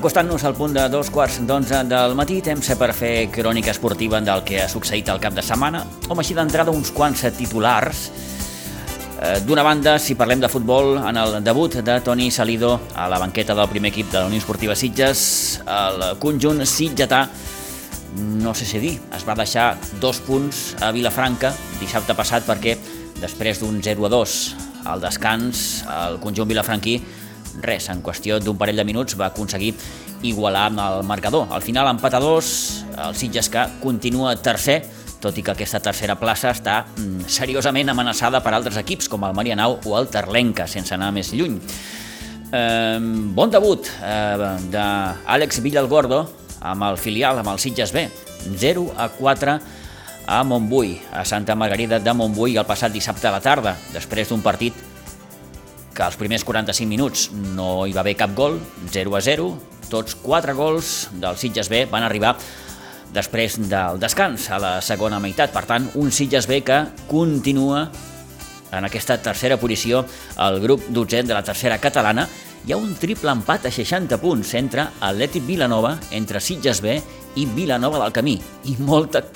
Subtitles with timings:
[0.00, 4.40] Acostant-nos al punt de dos quarts d'onze del matí, temps per fer crònica esportiva del
[4.48, 5.82] que ha succeït al cap de setmana.
[6.06, 8.00] Home, així d'entrada uns quants titulars.
[9.20, 13.20] Eh, d'una banda, si parlem de futbol, en el debut de Toni Salido a la
[13.20, 17.26] banqueta del primer equip de la Unió Esportiva Sitges, el conjunt sitgetà,
[18.40, 22.78] no sé si dir, es va deixar dos punts a Vilafranca dissabte passat perquè
[23.20, 24.42] després d'un 0 a 2
[24.88, 27.02] al descans, el conjunt vilafranquí
[27.62, 29.74] res, en qüestió d'un parell de minuts va aconseguir
[30.22, 31.48] igualar amb el marcador.
[31.50, 34.82] Al final, empat a dos, el Sitges que continua tercer,
[35.20, 39.36] tot i que aquesta tercera plaça està mm, seriosament amenaçada per altres equips, com el
[39.36, 41.58] Marianau o el Terlenca, sense anar més lluny.
[42.50, 42.98] Eh,
[43.36, 46.24] bon debut eh, d'Àlex Villalgordo
[46.60, 48.08] amb el filial, amb el Sitges B.
[48.60, 49.58] 0 a 4
[50.30, 54.42] a Montbui, a Santa Margarida de Montbui el passat dissabte a la tarda, després d'un
[54.44, 54.76] partit
[56.00, 58.54] que als primers 45 minuts no hi va haver cap gol,
[58.88, 59.50] 0 a 0,
[59.92, 62.30] tots quatre gols del Sitges B van arribar
[63.12, 65.52] després del descans a la segona meitat.
[65.52, 66.78] Per tant, un Sitges B que
[67.10, 67.82] continua
[68.72, 70.06] en aquesta tercera posició
[70.40, 72.24] al grup dotzent de la tercera catalana.
[72.64, 76.96] Hi ha un triple empat a 60 punts entre Atlètic Vilanova, entre Sitges B
[77.36, 78.38] i Vilanova del Camí.
[78.72, 79.26] I molta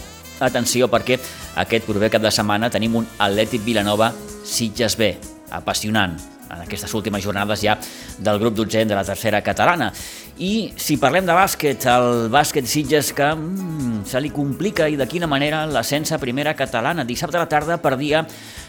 [0.40, 1.20] atenció perquè
[1.60, 4.14] aquest proper cap de setmana tenim un Atlètic Vilanova
[4.48, 5.18] Sitges B.
[5.52, 7.76] Apassionant en aquestes últimes jornades ja
[8.18, 9.90] del grup dotzent de la tercera catalana.
[10.38, 15.06] I si parlem de bàsquet, el bàsquet Sitges que mm, se li complica i de
[15.10, 17.04] quina manera l'ascens a primera catalana.
[17.06, 18.24] Dissabte a la tarda perdia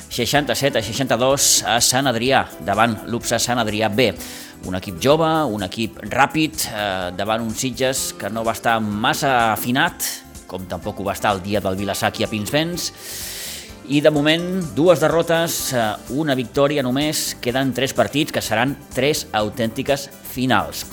[0.10, 4.12] 67 a 62 a Sant Adrià, davant l'UPSA Sant Adrià B.
[4.66, 9.52] Un equip jove, un equip ràpid, eh, davant un Sitges que no va estar massa
[9.52, 10.06] afinat,
[10.48, 12.92] com tampoc ho va estar el dia del Vilassar a Pinsbens,
[13.90, 15.84] i de moment dues derrotes, eh,
[16.16, 20.86] una victòria només, queden tres partits que seran tres autèntiques finals.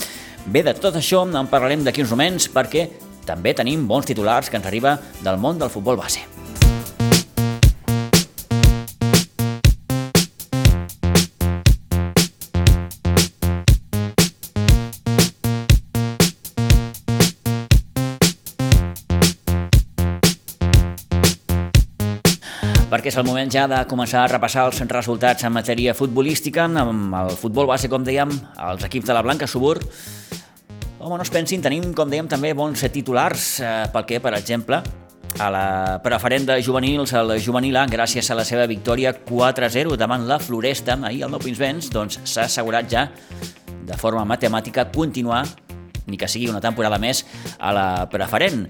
[0.46, 2.88] Bé, de tot això en parlarem d'aquí uns moments perquè
[3.24, 6.31] també tenim bons titulars que ens arriba del món del futbol base.
[23.12, 27.34] És el moment ja de començar a repassar els resultats en matèria futbolística, amb el
[27.36, 28.30] futbol base, com dèiem,
[28.70, 29.74] els equips de la Blanca Subur.
[30.96, 34.80] Home, no es pensin, tenim, com dèiem, també bons titulars, eh, pel que, per exemple,
[35.38, 40.24] a la preferent de juvenils, el juvenil A, gràcies a la seva victòria 4-0 davant
[40.24, 43.10] la Floresta, ahir el Nou Pinsbens, doncs s'ha assegurat ja
[43.84, 45.44] de forma matemàtica continuar
[46.06, 47.24] ni que sigui una temporada més
[47.58, 48.64] a la preferent.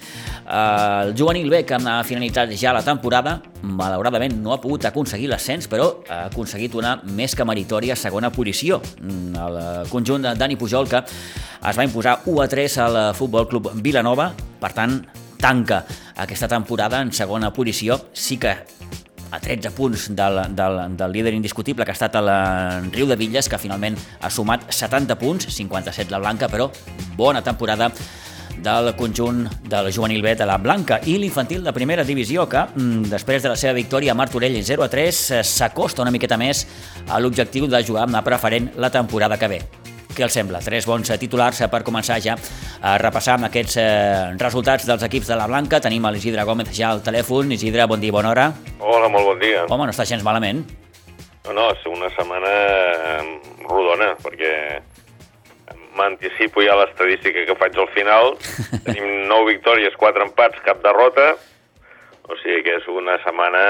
[0.47, 5.69] El juvenil B, que ha finalitzat ja la temporada, malauradament no ha pogut aconseguir l'ascens,
[5.71, 8.83] però ha aconseguit una més que meritòria segona posició.
[9.03, 13.71] El conjunt de Dani Pujol, que es va imposar 1 a 3 al Futbol Club
[13.83, 15.01] Vilanova, per tant,
[15.43, 15.83] tanca
[16.23, 17.99] aquesta temporada en segona posició.
[18.13, 18.55] Sí que
[19.33, 22.29] a 13 punts del, del, del líder indiscutible que ha estat el
[22.93, 26.71] Riu de Villes, que finalment ha sumat 70 punts, 57 la Blanca, però
[27.17, 27.91] bona temporada
[28.63, 33.09] del conjunt del juvenil B de la Blanca i l'infantil de primera divisió que, mm,
[33.11, 36.67] després de la seva victòria a Martorell 0 a 3, s'acosta una miqueta més
[37.09, 39.82] a l'objectiu de jugar amb la preferent la temporada que ve.
[40.13, 40.61] Què els sembla?
[40.61, 42.37] Tres bons titulars per començar ja
[42.85, 43.87] a repassar amb aquests eh,
[44.41, 45.81] resultats dels equips de la Blanca.
[45.81, 47.55] Tenim l'Isidre Gómez ja al telèfon.
[47.57, 48.47] Isidre, bon dia, bona hora.
[48.79, 49.65] Hola, molt bon dia.
[49.69, 50.65] Home, no està gens malament.
[51.47, 52.53] No, no, és una setmana
[53.65, 54.53] rodona, perquè
[55.97, 58.37] m'anticipo ja l'estadística que faig al final.
[58.87, 61.33] Tenim 9 victòries, 4 empats, cap derrota.
[62.29, 63.65] O sigui que és una setmana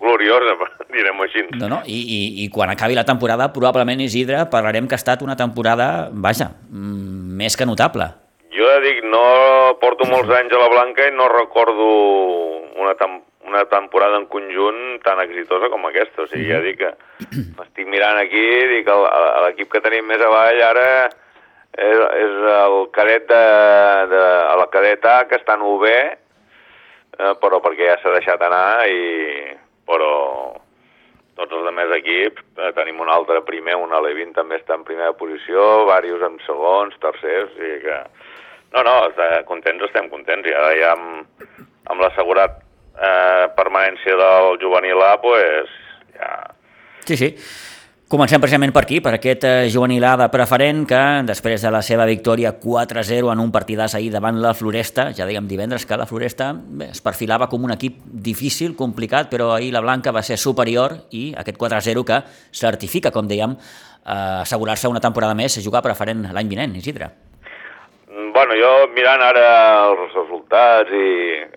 [0.00, 0.54] gloriosa,
[0.94, 1.44] direm-ho així.
[1.58, 5.22] No, no, i, i, i quan acabi la temporada, probablement, Isidre, parlarem que ha estat
[5.26, 8.10] una temporada, vaja, mm, més que notable.
[8.54, 9.24] Jo dic, no
[9.82, 11.88] porto molts anys a la Blanca i no recordo
[12.80, 16.24] una, tem una temporada en conjunt tan exitosa com aquesta.
[16.24, 16.90] O sigui, ja dic que
[17.58, 18.90] m'estic mirant aquí, dic,
[19.46, 23.44] l'equip que tenim més avall ara és, és el cadet de,
[24.12, 24.24] de,
[24.62, 29.00] la cadet A, que està en UB, eh, però perquè ja s'ha deixat anar i
[32.08, 36.38] equips, eh, tenim un altre primer, un Alevin també està en primera posició, varios en
[36.46, 37.98] segons, tercers, i que
[38.72, 40.44] No, no, està- contents estem contents.
[40.44, 41.46] I ara ja amb,
[41.88, 42.58] amb l'assegurat
[43.00, 45.70] eh, permanència del juvenil A, pues,
[46.18, 46.34] ja...
[47.08, 47.30] Sí, sí.
[48.08, 51.82] Comencem precisament per aquí, per aquest eh, juvenil A de preferent que, després de la
[51.84, 56.08] seva victòria 4-0 en un partidàs ahir davant la Floresta, ja dèiem divendres que la
[56.08, 60.40] Floresta bé, es perfilava com un equip difícil, complicat, però ahir la Blanca va ser
[60.40, 65.84] superior i aquest 4-0 que certifica, com dèiem, eh, assegurar-se una temporada més a jugar
[65.84, 67.27] preferent l'any vinent, Isidre.
[68.38, 69.46] Bueno, jo mirant ara
[69.88, 71.06] els resultats i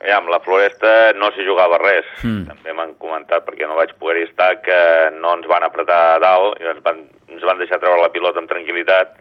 [0.01, 2.07] ja, amb la Floresta no s'hi jugava res.
[2.25, 2.48] Mm.
[2.48, 4.80] També m'han comentat, perquè no vaig poder estar, que
[5.19, 8.42] no ens van apretar a dalt i ens van, ens van deixar treure la pilota
[8.42, 9.13] amb tranquil·litat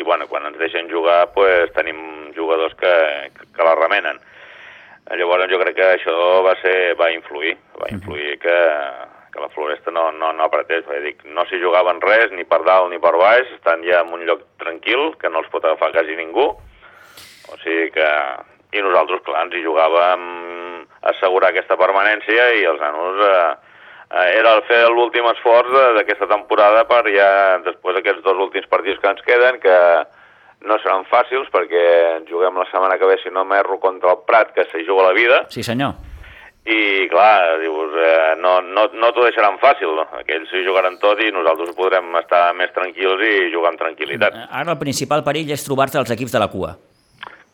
[0.00, 2.00] i bueno, quan ens deixen jugar pues, tenim
[2.38, 2.94] jugadors que,
[3.36, 4.16] que la remenen.
[5.20, 7.52] Llavors jo crec que això va ser va influir,
[7.82, 8.56] va influir que,
[9.34, 10.88] que la Floresta no, no, no apretés.
[10.88, 14.16] Perquè dic, no s'hi jugaven res, ni per dalt ni per baix, estan ja en
[14.16, 16.48] un lloc tranquil, que no els pot agafar quasi ningú.
[17.52, 18.10] O sigui que...
[18.76, 20.24] I nosaltres, clar, ens hi jugàvem
[21.00, 23.22] a assegurar aquesta permanència i els nanos...
[23.24, 23.54] Eh,
[24.12, 27.30] eh, era el fer l'últim esforç d'aquesta temporada per ja,
[27.64, 29.78] després d'aquests dos últims partits que ens queden, que
[30.68, 31.84] no seran fàcils perquè
[32.18, 35.06] ens juguem la setmana que ve, si no m'erro, contra el Prat, que s'hi juga
[35.08, 35.94] la vida, Sí, senyor.
[36.68, 40.04] i clar, dius, eh, no, no, no t'ho deixaran fàcil, no?
[40.18, 44.36] aquells s'hi jugaran tot i nosaltres podrem estar més tranquils i jugar amb tranquil·litat.
[44.50, 46.74] Ara el principal perill és trobar-te els equips de la cua.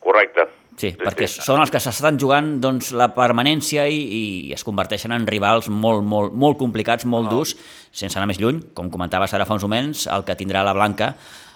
[0.05, 0.45] Correcte.
[0.75, 5.23] Sí, perquè són els que s'estan jugant doncs, la permanència i, i es converteixen en
[5.29, 7.55] rivals molt, molt, molt complicats, molt durs,
[7.95, 11.13] sense anar més lluny, com comentaves ara fa uns moments, el que tindrà la Blanca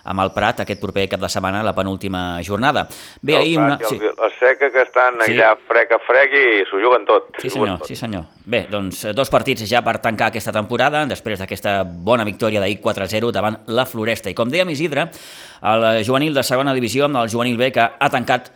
[0.10, 2.88] amb el Prat aquest proper cap de setmana, la penúltima jornada.
[3.22, 3.76] Bé, El ahir una...
[3.80, 3.96] i Sí.
[4.02, 5.34] el, el Seca que estan Sí.
[5.36, 7.30] allà frec a frec i s'ho juguen tot.
[7.42, 7.88] Sí senyor, tot.
[7.88, 8.24] sí senyor.
[8.46, 12.80] Bé, doncs eh, dos partits ja per tancar aquesta temporada, després d'aquesta bona victòria d'ahir
[12.82, 14.30] 4-0 davant la Floresta.
[14.30, 15.10] I com dèiem Isidre,
[15.62, 18.50] el juvenil de segona divisió, el juvenil B que ha tancat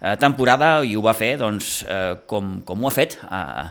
[0.00, 3.70] eh, temporada i ho va fer doncs, eh, com, com ho ha fet a,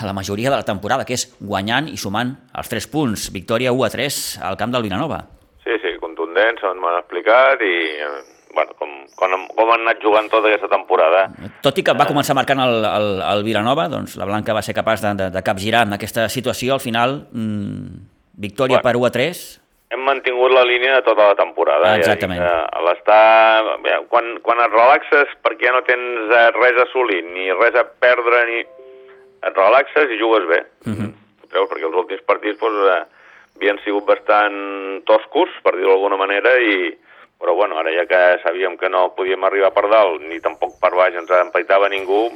[0.00, 3.30] a la majoria de la temporada, que és guanyant i sumant els 3 punts.
[3.34, 5.24] Victòria 1 a 3 al camp del Vilanova.
[6.36, 7.74] Contundents, on m'han explicat i
[8.04, 8.24] eh,
[8.54, 11.26] bueno, com, com, com han anat jugant tota aquesta temporada.
[11.64, 14.74] Tot i que va començar marcant el, el, el Vilanova, doncs la Blanca va ser
[14.76, 16.76] capaç de, de, de capgirar en aquesta situació.
[16.76, 18.02] Al final, mmm,
[18.36, 18.88] victòria Bueno.
[18.88, 19.46] per 1 a 3,
[19.86, 21.92] Hem mantingut la línia de tota la temporada.
[21.92, 22.40] Ah, exactament.
[22.42, 23.76] Ja eh, l'estar...
[24.10, 28.40] Quan, quan et relaxes perquè no tens eh, res a assolir, ni res a perdre,
[28.50, 28.64] ni...
[29.46, 30.58] Et relaxes i jugues bé.
[30.88, 30.96] Mhm.
[30.96, 31.12] -hmm.
[31.52, 31.70] Veus?
[31.70, 33.15] Perquè els últims partits doncs, eh,
[33.56, 36.94] havien sigut bastant toscos, per dir-ho d'alguna manera, i...
[37.36, 40.94] però bueno, ara ja que sabíem que no podíem arribar per dalt, ni tampoc per
[40.96, 42.30] baix ens empaitava ningú,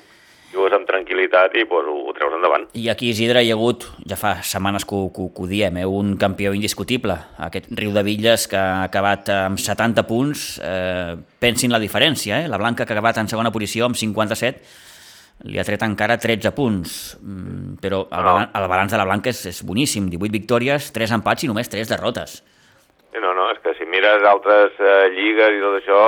[0.51, 2.67] jugues amb tranquil·litat i doncs, ho, ho treus endavant.
[2.77, 5.87] I aquí, Isidre, hi ha hagut, ja fa setmanes que que, que ho diem, eh,
[5.87, 11.73] un campió indiscutible, aquest Riu de Villes que ha acabat amb 70 punts, eh, pensin
[11.73, 12.49] la diferència, eh?
[12.51, 14.90] la Blanca que ha acabat en segona posició amb 57,
[15.45, 18.25] li ha tret encara 13 punts, mm, però el, No.
[18.25, 21.69] balan el balanç de la Blanca és, és boníssim, 18 victòries, 3 empats i només
[21.69, 22.43] 3 derrotes.
[23.21, 26.03] No, no, és que si mires altres eh, lligues i tot això,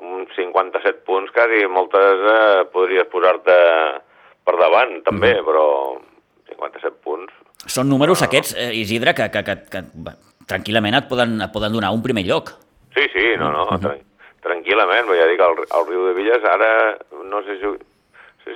[0.00, 3.56] uns 57 punts quasi, moltes eh, podries posar-te
[4.44, 5.44] per davant, també, Mhm.
[5.44, 5.66] però
[6.48, 7.32] 57 punts...
[7.66, 10.12] Són números aquests, eh, Isidre, que, que, que, que bé,
[10.46, 12.50] tranquil·lament et poden, et poden donar un primer lloc.
[12.94, 13.80] Sí, sí, no, no, Mhm.
[13.80, 13.98] tran
[14.46, 17.66] tranquil·lament, ja dic, el, el Riu de Villes ara no sé si,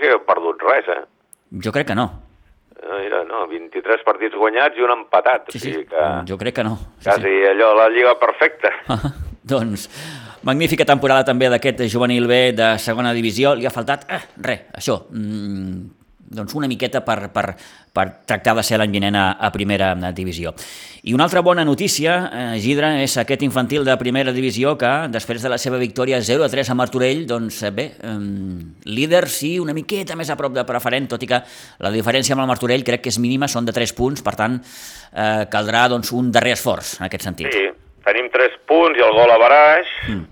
[0.00, 1.04] sí, ha perdut res, eh?
[1.64, 2.09] Jo crec que no.
[2.80, 6.38] Eh, Mira, no, 23 partits guanyats i un empatat, Sí, o sí, sigui que jo
[6.40, 6.76] crec que no.
[6.99, 7.47] Sí, quasi sí.
[7.52, 8.73] allò, la lliga perfecta.
[9.54, 9.88] doncs,
[10.47, 13.54] magnífica temporada també d'aquest juvenil B de segona divisió.
[13.54, 16.00] Li ha faltat, eh, res, això, mm,
[16.30, 17.56] doncs una miqueta per, per,
[17.92, 20.52] per tractar de ser l'any vinent a, a primera divisió.
[21.02, 25.42] I una altra bona notícia, eh, Gidra, és aquest infantil de primera divisió que, després
[25.42, 28.14] de la seva victòria 0-3 a Martorell, doncs eh, bé, eh,
[28.87, 31.42] líder sí, una miqueta més a prop de preferent, tot i que
[31.82, 34.60] la diferència amb el Martorell crec que és mínima, són de 3 punts, per tant,
[35.10, 37.50] eh, caldrà doncs, un darrer esforç en aquest sentit.
[37.50, 37.66] Sí,
[38.06, 40.25] tenim 3 punts i el gol a baraix, mm.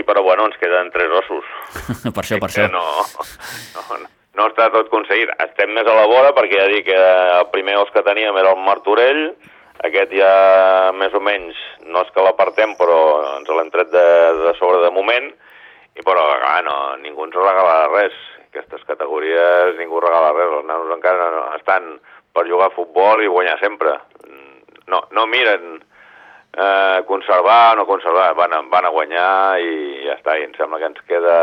[0.00, 1.56] i però bueno, ens queden 3 ossos.
[2.16, 2.66] per això, per això.
[2.74, 2.84] no,
[3.14, 5.32] no, no està tot aconseguit.
[5.40, 8.52] Estem més a la vora perquè ja dic que el primer os que teníem era
[8.52, 9.30] el Martorell,
[9.88, 11.56] aquest ja més o menys,
[11.88, 12.98] no és que l'apartem, però
[13.36, 14.06] ens l'hem tret de,
[14.42, 15.30] de sobre de moment,
[15.96, 18.16] i però clar, no, ningú ens regala res.
[18.46, 21.96] Aquestes categories ningú regala res, els nanos encara no, estan
[22.32, 23.98] per jugar a futbol i guanyar sempre.
[24.86, 25.80] No, no miren
[26.56, 30.54] eh, conservar o no conservar, van a, van a guanyar i ja està, i em
[30.56, 31.38] sembla que ens queda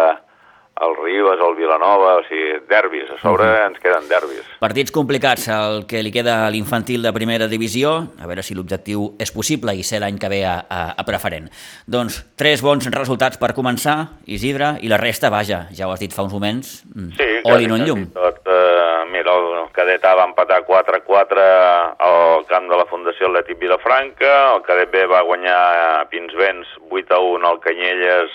[0.82, 3.68] el Ribes, el Vilanova, o sigui, derbis, a sobre uh -huh.
[3.68, 4.44] ens queden derbis.
[4.60, 9.15] Partits complicats, el que li queda a l'infantil de primera divisió, a veure si l'objectiu
[9.20, 11.50] és possible i ser l'any que ve a, a, a preferent.
[11.86, 16.13] Doncs tres bons resultats per començar, Isidre, i la resta, vaja, ja ho has dit
[16.13, 18.12] fa uns moments, mm, sí, oli no en llum.
[18.13, 23.60] Tot, uh, mira, el cadet A va empatar 4-4 al camp de la Fundació Atlètic
[23.60, 28.32] Vilafranca, el cadet B va guanyar a Pinsbens 8-1 al Canyelles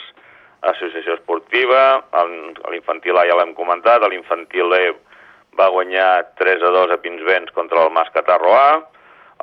[0.67, 2.03] associació esportiva,
[2.73, 4.85] l'infantil A ja l'hem comentat, l'infantil E
[5.59, 8.83] va guanyar 3 a 2 a Pinsbens contra el Mas Catarro A,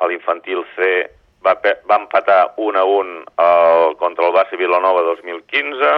[0.08, 1.08] l'infantil C
[1.44, 1.56] va,
[1.88, 5.92] va empatar 1 a 1 el, contra el Basi Vilanova 2015,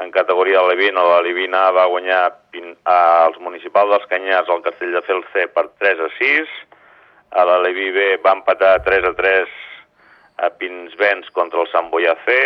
[0.00, 2.22] en categoria Levina, la Levina va guanyar
[2.88, 6.54] als municipals dels Canyars el Castell de Fel C per 3 a 6,
[7.36, 9.58] a la Levi B va empatar 3 a 3
[10.46, 12.38] a Pinsbens contra el Sant Boià C,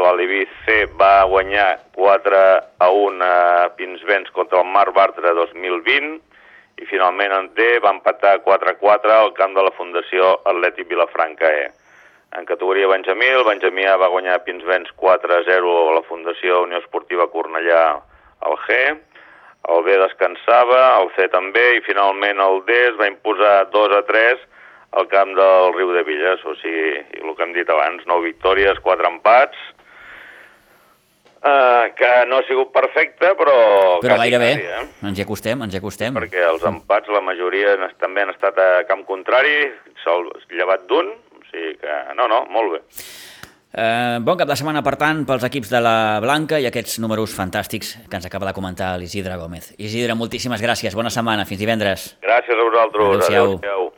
[0.00, 2.38] l'Alibi C va guanyar 4
[2.78, 6.20] a 1 a Pinsbens contra el Mar Bartra 2020
[6.80, 10.88] i finalment en D va empatar 4 a 4 al camp de la Fundació Atlètic
[10.88, 11.68] Vilafranca E.
[12.38, 16.62] En categoria Benjamí, el Benjamí A va guanyar Pinsbens 4 a 0 a la Fundació
[16.64, 17.82] Unió Esportiva Cornellà
[18.40, 18.78] al G,
[19.68, 24.02] el B descansava, el C també, i finalment el D es va imposar 2 a
[24.08, 24.48] 3
[25.02, 28.80] al camp del Riu de Villes, o sigui, el que hem dit abans, 9 victòries,
[28.84, 29.60] 4 empats,
[31.42, 33.54] Uh, que no ha sigut perfecte, però...
[33.98, 35.06] Però gairebé, quasi, eh?
[35.08, 36.14] ens hi acostem, ens hi acostem.
[36.14, 39.56] Perquè els empats, la majoria també han estat a camp contrari,
[40.04, 42.82] sol llevat d'un, o sigui que no, no, molt bé.
[43.72, 47.34] Uh, bon cap de setmana, per tant, pels equips de la Blanca i aquests números
[47.34, 49.72] fantàstics que ens acaba de comentar l'Isidre Gómez.
[49.82, 52.06] Isidre, moltíssimes gràcies, bona setmana, fins divendres.
[52.22, 53.10] Gràcies a vosaltres.
[53.16, 53.58] Adéu-siau.
[53.58, 53.90] Adéu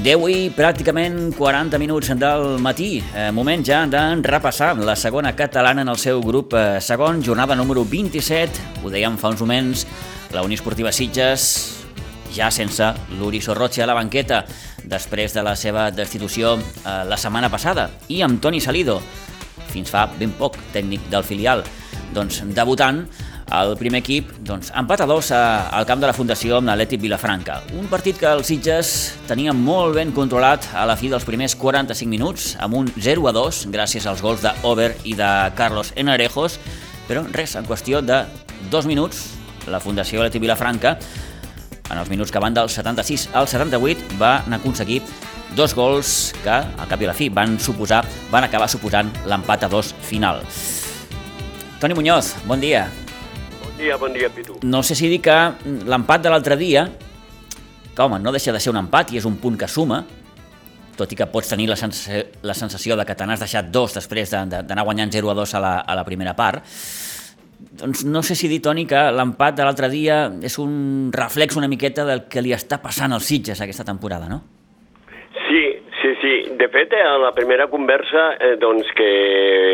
[0.00, 5.82] Deu i pràcticament 40 minuts del matí, eh, moment ja de repassar la segona catalana
[5.82, 9.84] en el seu grup eh, segon, jornada número 27, ho dèiem fa uns moments,
[10.32, 11.84] la Unió Esportiva Sitges
[12.32, 14.46] ja sense l'Uri Sorroche a la banqueta
[14.88, 17.90] després de la seva destitució eh, la setmana passada.
[18.08, 19.02] I amb Toni Salido,
[19.68, 21.60] fins fa ben poc tècnic del filial,
[22.16, 23.04] doncs debutant
[23.50, 27.58] el primer equip, doncs, empat a dos al camp de la Fundació amb l'Atlètic Vilafranca.
[27.78, 28.92] Un partit que els Sitges
[29.26, 33.34] tenia molt ben controlat a la fi dels primers 45 minuts, amb un 0 a
[33.34, 36.60] 2, gràcies als gols d'Over i de Carlos Enarejos,
[37.08, 38.22] però res, en qüestió de
[38.70, 39.26] dos minuts,
[39.66, 40.94] la Fundació Atlètic Vilafranca,
[41.90, 45.02] en els minuts que van del 76 al 78, va aconseguir
[45.58, 49.66] dos gols que, al cap i a la fi, van suposar, van acabar suposant l'empat
[49.66, 50.44] a dos final.
[51.80, 52.86] Toni Muñoz, bon dia
[53.80, 54.60] dia, bon dia, Pitu.
[54.62, 55.36] No sé si dir que
[55.88, 56.86] l'empat de l'altre dia,
[57.94, 60.02] que home, no deixa de ser un empat i és un punt que suma,
[61.00, 63.96] tot i que pots tenir la sensació, la sensació de que te n'has deixat dos
[63.96, 66.66] després d'anar guanyant 0 a 2 a la, a la primera part,
[67.80, 71.68] doncs no sé si dir, Toni, que l'empat de l'altre dia és un reflex una
[71.68, 74.42] miqueta del que li està passant als Sitges aquesta temporada, no?
[76.20, 76.34] Sí.
[76.60, 79.10] De fet, a la primera conversa, eh, doncs que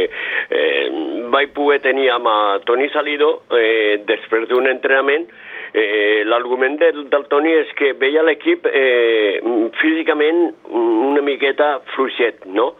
[0.07, 0.85] eh,
[1.33, 2.31] vaig poder tenir amb
[2.69, 5.27] Toni Salido eh, després d'un entrenament
[5.77, 9.41] eh, l'argument del, del Toni és que veia l'equip eh,
[9.81, 12.75] físicament una miqueta fluixet, no?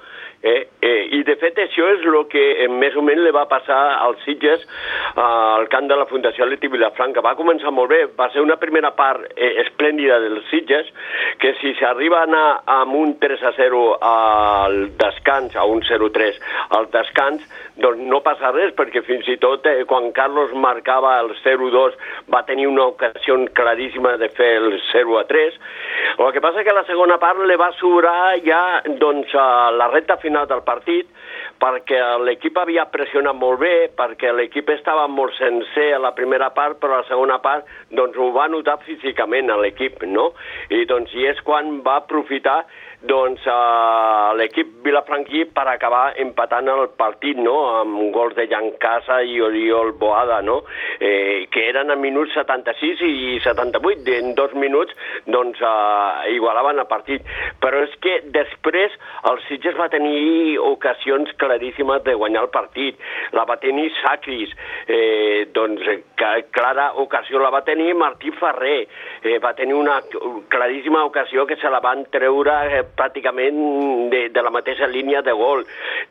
[0.47, 0.96] Eh, eh,
[1.27, 4.63] de fet això és el que eh, més o menys li va passar als Sitges
[4.63, 7.25] eh, al camp de la Fundació Atleti Vilafranca.
[7.25, 10.93] Va començar molt bé, va ser una primera part eh, esplèndida dels Sitges,
[11.43, 12.47] que si s'arriba a anar
[12.79, 16.39] amb un 3 a 0 al descans, a un 0-3
[16.79, 17.43] al descans,
[17.83, 21.99] doncs no passa res, perquè fins i tot eh, quan Carlos marcava el 0-2
[22.33, 25.61] va tenir una ocasió claríssima de fer el 0-3.
[26.17, 30.17] El que passa que la segona part li va sobrar ja doncs, a la recta
[30.17, 31.07] final final del partit
[31.63, 36.79] perquè l'equip havia pressionat molt bé, perquè l'equip estava molt sencer a la primera part,
[36.81, 40.33] però a la segona part doncs, ho va notar físicament a l'equip, no?
[40.71, 42.63] I doncs i és quan va aprofitar
[43.09, 47.55] doncs, uh, l'equip vilafranquí per acabar empatant el partit no?
[47.81, 50.61] amb gols de Jan Casa i Oriol Boada, no?
[51.01, 54.95] eh, que eren a minuts 76 i 78, en dos minuts
[55.27, 57.27] doncs, uh, igualaven el partit.
[57.63, 58.95] Però és que després
[59.31, 62.99] el Sitges va tenir ocasions claríssimes de guanyar el partit,
[63.37, 64.53] la va tenir Sacris,
[64.87, 65.83] eh, doncs
[66.19, 68.87] que, clara ocasió la va tenir Martí Ferrer,
[69.23, 70.01] eh, va tenir una
[70.49, 73.61] claríssima ocasió que se la van treure eh, pràcticament
[74.13, 75.65] de, de la mateixa línia de gol.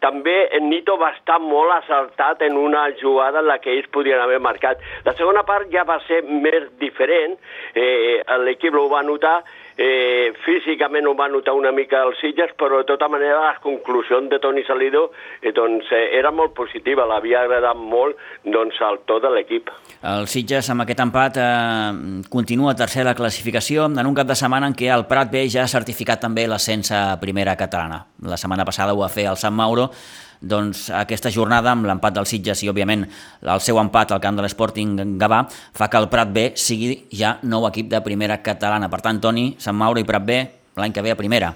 [0.04, 4.40] També Nito va estar molt assaltat en una jugada en la que ells podien haver
[4.44, 4.82] marcat.
[5.06, 7.38] La segona part ja va ser més diferent,
[7.76, 9.40] eh, l'equip ho va notar,
[9.78, 14.22] eh, físicament ho va notar una mica els Sitges, però de tota manera la conclusió
[14.22, 15.10] de Toni Salido
[15.42, 19.72] eh, doncs, eh, era molt positiva, l'havia agradat molt doncs, el to de l'equip.
[20.06, 24.38] El Sitges amb aquest empat eh, continua tercer a la classificació en un cap de
[24.40, 28.06] setmana en què el Prat B ja ha certificat també l'ascens a primera catalana.
[28.26, 29.90] La setmana passada ho va fer el Sant Mauro,
[30.42, 33.06] doncs aquesta jornada amb l'empat del Sitges i òbviament
[33.42, 37.38] el seu empat al camp de l'Sporting Gavà fa que el Prat B sigui ja
[37.44, 38.90] nou equip de primera catalana.
[38.90, 40.42] Per tant, Toni, Sant Mauro i Prat B
[40.76, 41.54] l'any que ve a primera.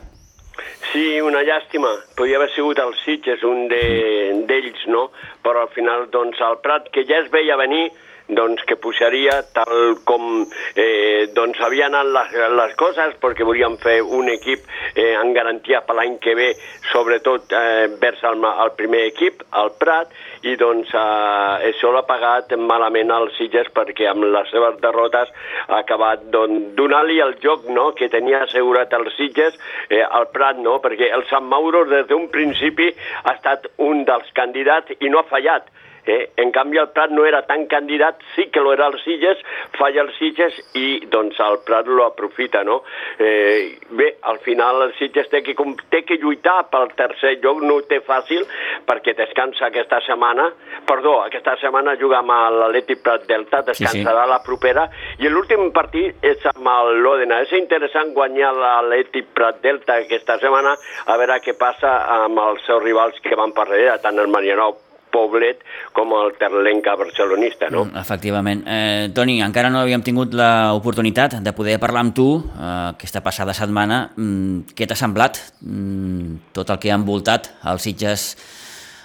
[0.91, 1.91] Sí, una llàstima.
[2.17, 4.47] Podria haver sigut el Sitges un d'ells,
[4.85, 5.09] de, no?
[5.45, 7.89] Però al final, doncs, el Prat, que ja es veia venir,
[8.29, 10.45] doncs, que pujaria tal com
[10.75, 15.81] eh, doncs havien anat les, les coses, perquè volíem fer un equip eh, en garantia
[15.85, 16.49] per l'any que ve,
[16.91, 20.13] sobretot eh, vers el, el primer equip, el Prat,
[20.47, 25.33] i doncs eh, això l'ha pagat malament als Sitges perquè amb les seves derrotes
[25.67, 29.57] ha acabat doncs, donant-li el joc no?, que tenia assegurat els Sitges
[29.89, 32.91] eh, al Prat, no?, perquè el Sant Mauro des d'un principi
[33.23, 35.67] ha estat un dels candidats i no ha fallat
[36.09, 36.31] Eh?
[36.41, 39.37] En canvi, el Prat no era tan candidat, sí que lo era el Sitges,
[39.77, 42.81] falla el Sitges i doncs el Prat lo aprofita, no?
[43.19, 45.55] Eh, bé, al final el Sitges té que,
[45.93, 48.45] té que lluitar pel tercer lloc, no ho té fàcil
[48.89, 50.49] perquè descansa aquesta setmana,
[50.89, 54.33] perdó, aquesta setmana juga amb l'Atlètic Prat Delta, descansarà sí, sí.
[54.33, 54.87] la propera,
[55.19, 57.41] i l'últim partit és amb l'Òdena.
[57.45, 60.75] És interessant guanyar l'Atlètic Prat Delta aquesta setmana,
[61.05, 64.88] a veure què passa amb els seus rivals que van per darrere, tant el Marianao
[65.11, 65.63] Poblet
[65.95, 67.85] com el Terlenca barcelonista, no?
[67.87, 68.63] Mm, efectivament.
[68.67, 73.55] Eh, Toni, encara no havíem tingut l'oportunitat de poder parlar amb tu eh, aquesta passada
[73.57, 74.05] setmana.
[74.15, 78.33] Mm, què t'ha semblat mm, tot el que ha envoltat els Sitges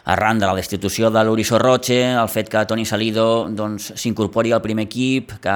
[0.04, 4.58] arran de la destitució de l'Uri Sorroche, el fet que Toni Salido doncs, s'incorpori doncs,
[4.58, 5.54] al primer equip, que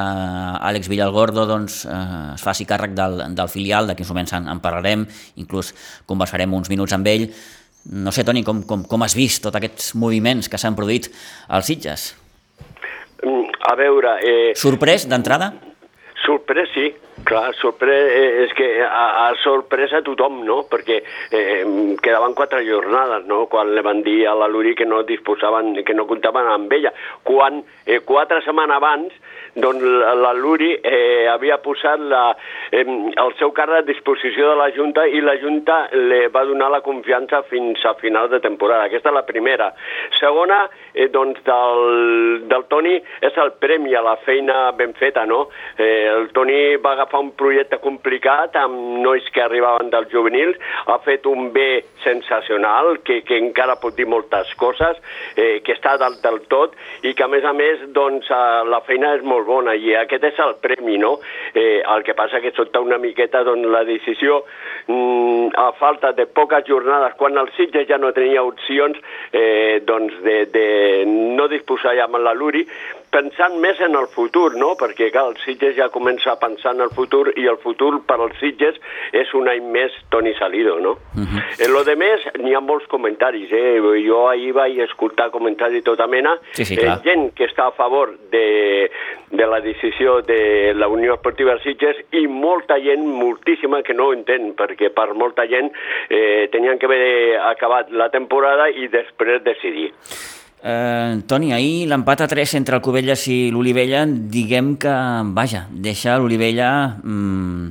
[0.70, 1.98] Àlex Villalgordo doncs, eh,
[2.34, 5.04] es faci càrrec del, del filial, d'aquí uns moments en, en parlarem,
[5.36, 5.74] inclús
[6.08, 7.28] conversarem uns minuts amb ell.
[7.88, 11.08] No sé, Toni, com, com, com has vist tots aquests moviments que s'han produït
[11.48, 12.10] als Sitges?
[13.24, 14.18] Mm, a veure...
[14.20, 14.52] Eh...
[14.60, 15.54] Sorprès, d'entrada?
[16.28, 16.90] Sorprès, sí.
[17.24, 20.58] Clar, sorprès, eh, és que ha, ha sorprès a tothom, no?
[20.68, 20.98] Perquè
[21.32, 21.64] eh,
[22.04, 23.46] quedaven quatre jornades, no?
[23.48, 26.92] Quan li van dir a la Luri que no disposaven, que no comptaven amb ella.
[27.24, 29.16] Quan eh, quatre setmanes abans
[29.58, 32.22] doncs la Luri eh, havia posat la,
[32.70, 36.70] eh, el seu càrrec a disposició de la Junta i la Junta li va donar
[36.72, 38.86] la confiança fins a final de temporada.
[38.86, 39.72] Aquesta és la primera.
[40.20, 40.66] Segona,
[40.98, 45.46] eh, doncs del, del Toni és el premi a la feina ben feta, no?
[45.78, 50.58] Eh, el Toni va agafar un projecte complicat amb nois que arribaven dels juvenils,
[50.90, 54.98] ha fet un bé sensacional, que, que encara pot dir moltes coses,
[55.36, 56.74] eh, que està dalt del tot
[57.06, 60.26] i que a més a més doncs, eh, la feina és molt bona i aquest
[60.32, 61.18] és el premi, no?
[61.54, 64.42] Eh, el que passa que sota una miqueta doncs, la decisió
[64.88, 68.98] mm, a falta de poques jornades, quan el Sitges ja no tenia opcions
[69.32, 70.66] eh, doncs de, de
[71.06, 72.64] no disposar ja amb la Luri,
[73.10, 74.74] pensant més en el futur, no?
[74.78, 78.18] Perquè, clar, el Sitges ja comença a pensar en el futur i el futur per
[78.20, 78.76] als Sitges
[79.16, 80.98] és un any més Toni Salido, no?
[81.16, 81.42] Uh -huh.
[81.64, 83.80] En lo de més, n'hi ha molts comentaris, eh?
[84.06, 87.72] Jo ahir vaig escoltar comentaris de tota mena, sí, sí, eh, gent que està a
[87.72, 88.90] favor de,
[89.30, 94.12] de la decisió de la Unió Esportiva Sitges i molta gent, moltíssima, que no ho
[94.12, 95.72] entén, perquè per molta gent
[96.08, 99.92] eh, tenien que haver acabat la temporada i després decidir.
[100.58, 104.94] Eh, Toni, ahir l'empat a 3 entre el Cubelles i l'Olivella, diguem que,
[105.36, 107.68] vaja, deixa l'Olivella mm,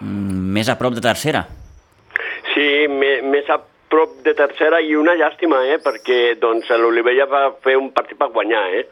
[0.00, 1.44] mm, més a prop de tercera.
[2.54, 3.60] Sí, més a
[3.90, 8.30] prop de tercera i una llàstima, eh, perquè doncs, l'Olivella va fer un partit per
[8.32, 8.86] guanyar, eh?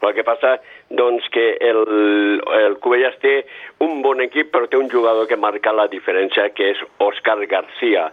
[0.00, 0.54] El que passa
[0.96, 3.34] doncs, que el, el Cubelles té
[3.84, 8.08] un bon equip, però té un jugador que marca la diferència, que és Òscar Garcia.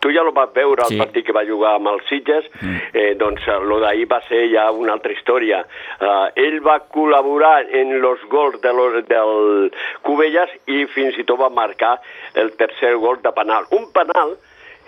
[0.00, 0.98] Tu ja el vas veure, el sí.
[1.00, 2.76] partit que va jugar amb els Sitges, mm.
[2.96, 5.60] eh, doncs el d'ahir va ser ja una altra història.
[6.00, 9.68] Uh, ell va col·laborar en els gols de lo, del
[10.06, 11.98] Cubelles i fins i tot va marcar
[12.40, 13.68] el tercer gol de penal.
[13.76, 14.38] Un penal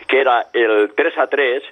[0.09, 1.63] que era el 3 a 3,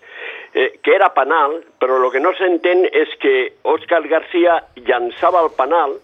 [0.55, 3.35] eh, que era penal, però el que no s'entén és que
[3.69, 5.97] Òscar Garcia llançava el penal,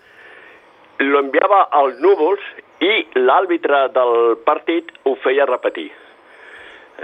[1.00, 2.42] lo enviava als núvols
[2.80, 5.90] i l'àrbitre del partit ho feia repetir.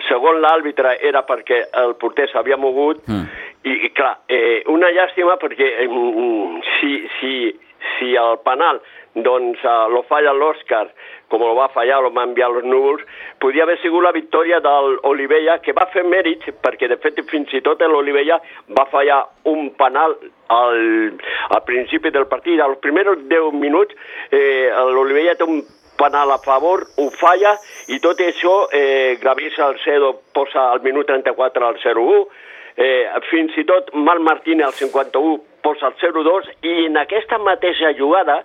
[0.09, 3.27] Segons l'àrbitre era perquè el porter s'havia mogut Mm.
[3.65, 5.89] i, i clar, eh, una llàstima perquè eh,
[6.79, 7.35] si, si,
[7.97, 8.81] si el penal
[9.13, 10.87] doncs uh, lo falla l'Òscar
[11.33, 13.03] com lo va fallar, lo va enviar als núvols,
[13.41, 17.53] podia haver sigut la victòria de l'Olivella, que va fer mèrits, perquè de fet fins
[17.57, 18.37] i tot l'Olivella
[18.77, 20.13] va fallar un penal
[20.53, 20.83] al,
[21.49, 22.61] al principi del partit.
[22.61, 23.97] Als primers 10 minuts
[24.29, 25.63] eh, l'Olivella té un
[26.03, 27.55] penal a favor, ho falla,
[27.95, 32.27] i tot i això eh, Gravisa Alcedo posa al minut 34 al 0-1,
[32.77, 37.93] eh, fins i tot Marc Martínez al 51 posa el 0-2 i en aquesta mateixa
[37.99, 38.41] jugada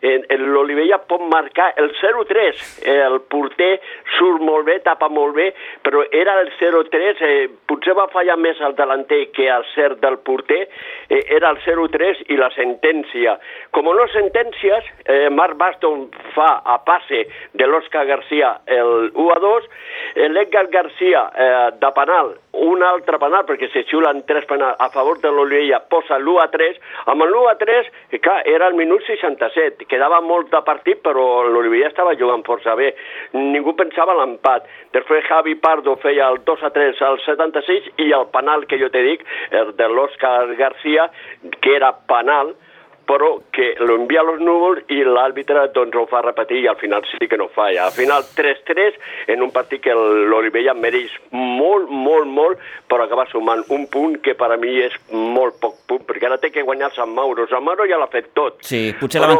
[0.00, 2.60] l'Olivella pot marcar el 0-3.
[2.84, 3.80] Eh, el porter
[4.18, 5.50] surt molt bé, tapa molt bé,
[5.84, 10.18] però era el 0-3, eh, potser va fallar més el delanter que el cert del
[10.18, 10.68] porter,
[11.08, 13.38] eh, era el 0-3 i la sentència.
[13.70, 19.68] Com no sentències, eh, Marc Baston fa a passe de l'Òscar Garcia el 1-2,
[20.14, 24.90] eh, l'Edgar Garcia eh, de penal, un altre penal, perquè se xiulen tres penals a
[24.90, 26.80] favor de l'Olivella, posa l'1-3,
[27.12, 31.90] amb el 1-3, eh, clar, era el minut 67, quedava molt de partit, però l'Olivella
[31.90, 32.92] estava jugant força bé.
[33.36, 34.68] Ningú pensava l'empat.
[34.96, 38.90] Després Javi Pardo feia el 2 a 3 al 76 i el penal que jo
[38.94, 41.10] te dic, de l'Òscar Garcia,
[41.60, 42.54] que era penal,
[43.10, 46.78] però que lo envia a los núvols i l'àrbitre doncs ho fa repetir i al
[46.78, 47.88] final sí que no falla.
[47.88, 48.94] Al final 3-3
[49.34, 54.36] en un partit que l'Olivella mereix molt, molt, molt, però acaba sumant un punt que
[54.38, 57.48] per a mi és molt poc punt, perquè ara té que guanyar Sant Mauro.
[57.50, 58.62] Sant Mauro ja l'ha fet tot.
[58.62, 59.34] Sí, potser Però-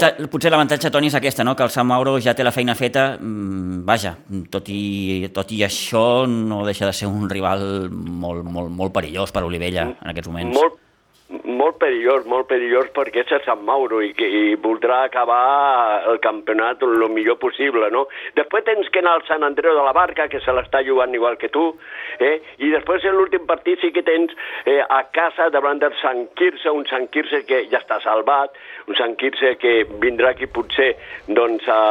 [0.51, 1.55] l'avantatge, Toni, és aquesta, no?
[1.55, 4.17] que el Sant Mauro ja té la feina feta, mm, vaja,
[4.51, 9.31] tot i, tot i això no deixa de ser un rival molt, molt, molt perillós
[9.31, 10.59] per Olivella en aquests moments.
[10.59, 10.90] Molt,
[11.61, 15.41] molt perillós, molt perillós perquè és el Sant Mauro i, i voldrà acabar
[16.11, 18.07] el campionat el millor possible, no?
[18.39, 21.37] Després tens que anar al Sant Andreu de la Barca, que se l'està jugant igual
[21.41, 21.67] que tu,
[22.19, 22.39] eh?
[22.65, 24.33] i després en l'últim partit sí que tens
[24.65, 28.57] eh, a casa davant del Sant Quirze, un Sant Quirze que ja està salvat,
[28.89, 30.95] un Sant Quirze que vindrà aquí potser
[31.29, 31.83] doncs, a,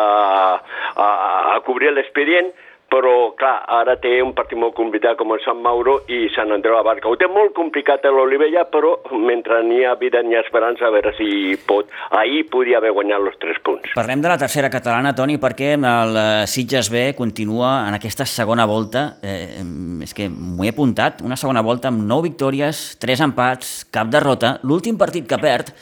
[0.96, 1.10] a,
[1.56, 2.54] a cobrir l'expedient,
[2.90, 6.76] però clar, ara té un partit molt complicat com el Sant Mauro i Sant Andreu
[6.78, 7.10] de Barca.
[7.10, 10.94] Ho té molt complicat a l'Olivella, però mentre n'hi ha vida n'hi ha esperança, a
[10.94, 11.90] veure si pot.
[12.20, 13.94] Ahir podia haver guanyat els tres punts.
[13.98, 18.66] Parlem de la tercera catalana, Toni, perquè el eh, Sitges B continua en aquesta segona
[18.70, 19.06] volta.
[19.22, 19.62] Eh,
[20.06, 24.58] és que m'ho he apuntat, una segona volta amb 9 victòries, 3 empats, cap derrota.
[24.64, 25.74] L'últim partit que perd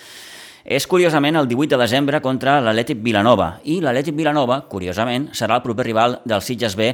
[0.68, 3.54] és, curiosament, el 18 de desembre contra l'Atlètic Vilanova.
[3.64, 6.90] I l'Atlètic Vilanova, curiosament, serà el proper rival del Sitges B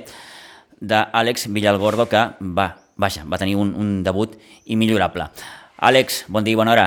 [0.77, 2.21] d'Àlex Villalgordo, que
[2.53, 2.67] va,
[3.01, 4.37] vaja, va tenir un, un debut
[4.69, 5.25] immillorable.
[5.89, 6.85] Àlex, bon dia i bona hora.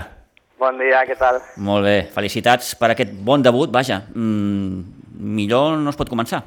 [0.63, 1.41] Bon dia, què tal?
[1.59, 6.45] Molt bé, felicitats per aquest bon debut, vaja, mm, millor no es pot començar.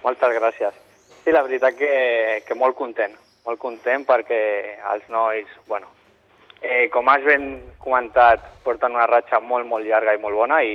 [0.00, 0.72] Moltes gràcies.
[1.20, 1.94] Sí, la veritat que,
[2.48, 3.12] que molt content,
[3.44, 4.40] molt content perquè
[4.94, 5.92] els nois, bueno,
[6.62, 10.74] eh, com has ben comentat, porten una ratxa molt, molt llarga i molt bona i,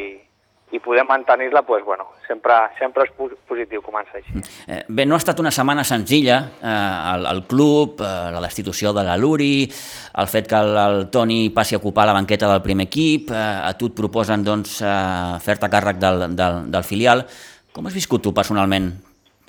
[0.74, 4.42] i poder mantenir-la, pues, bueno, sempre, sempre és po- positiu començar així.
[4.68, 6.66] Eh, bé, no ha estat una setmana senzilla eh,
[7.14, 9.70] al, al club, eh, la destitució de la Luri,
[10.18, 13.38] el fet que el, el Toni passi a ocupar la banqueta del primer equip, eh,
[13.70, 17.24] a tu et proposen doncs, eh, fer-te càrrec del, del, del filial.
[17.72, 18.90] Com has viscut tu personalment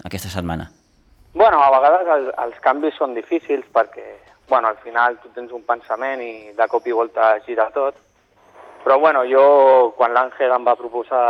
[0.04, 0.68] aquesta setmana?
[1.36, 4.04] Bueno, a vegades els, els canvis són difícils perquè,
[4.48, 7.98] bueno, al final tu tens un pensament i de cop i volta gira tot.
[8.84, 9.46] Però, bueno, jo,
[9.98, 11.22] quan l'Àngel em va proposar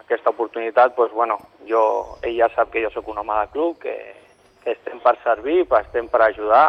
[0.00, 1.82] aquesta oportunitat, doncs, bueno, jo,
[2.26, 3.94] ell ja sap que jo sóc un home de club, que,
[4.64, 6.66] que estem per servir, per, estem per ajudar,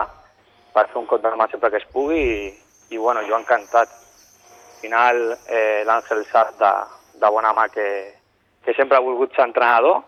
[0.73, 2.53] per fer un cop de mà sempre que es pugui i,
[2.93, 3.89] i bueno, jo encantat.
[3.89, 6.71] Al final, eh, l'Àngel sap de,
[7.17, 7.89] de bona mà que,
[8.61, 10.03] que sempre ha volgut ser entrenador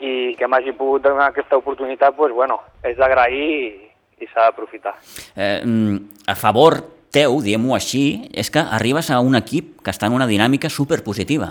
[0.00, 3.89] i que m'hagi pogut donar aquesta oportunitat, doncs, bueno, és d'agrair
[4.20, 4.94] i, s'ha d'aprofitar.
[5.34, 6.80] Eh, mm, a favor
[7.10, 11.50] teu, diguem-ho així, és que arribes a un equip que està en una dinàmica superpositiva.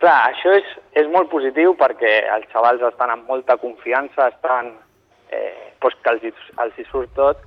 [0.00, 0.70] Clar, això és,
[1.00, 4.72] és molt positiu perquè els xavals estan amb molta confiança, estan
[5.32, 7.40] eh, doncs que els, els hi surt tot,